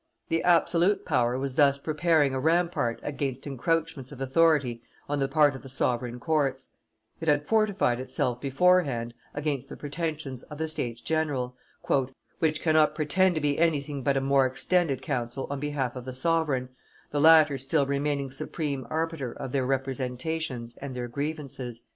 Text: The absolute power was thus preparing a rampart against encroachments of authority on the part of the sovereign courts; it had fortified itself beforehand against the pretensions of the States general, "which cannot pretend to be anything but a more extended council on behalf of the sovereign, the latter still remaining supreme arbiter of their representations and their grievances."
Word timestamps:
The 0.29 0.41
absolute 0.41 1.05
power 1.05 1.37
was 1.37 1.53
thus 1.53 1.77
preparing 1.77 2.33
a 2.33 2.39
rampart 2.39 2.99
against 3.03 3.45
encroachments 3.45 4.11
of 4.11 4.19
authority 4.19 4.81
on 5.07 5.19
the 5.19 5.27
part 5.27 5.55
of 5.55 5.61
the 5.61 5.69
sovereign 5.69 6.19
courts; 6.19 6.71
it 7.19 7.27
had 7.27 7.45
fortified 7.45 7.99
itself 7.99 8.41
beforehand 8.41 9.13
against 9.35 9.69
the 9.69 9.77
pretensions 9.77 10.41
of 10.41 10.57
the 10.57 10.67
States 10.67 11.01
general, 11.01 11.55
"which 12.39 12.61
cannot 12.63 12.95
pretend 12.95 13.35
to 13.35 13.41
be 13.41 13.59
anything 13.59 14.01
but 14.01 14.17
a 14.17 14.21
more 14.21 14.47
extended 14.47 15.03
council 15.03 15.45
on 15.51 15.59
behalf 15.59 15.95
of 15.95 16.05
the 16.05 16.13
sovereign, 16.13 16.69
the 17.11 17.21
latter 17.21 17.59
still 17.59 17.85
remaining 17.85 18.31
supreme 18.31 18.87
arbiter 18.89 19.31
of 19.31 19.51
their 19.51 19.67
representations 19.67 20.75
and 20.81 20.95
their 20.95 21.07
grievances." 21.07 21.83